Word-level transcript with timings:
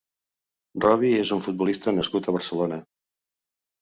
Robi 0.85 1.11
és 1.19 1.33
un 1.37 1.43
futbolista 1.49 1.95
nascut 1.99 2.31
a 2.33 2.37
Barcelona. 2.39 2.85